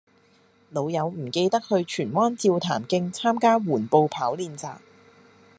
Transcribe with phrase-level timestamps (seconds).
[0.71, 4.77] 老友唔記得去荃灣照潭徑參加緩步跑練習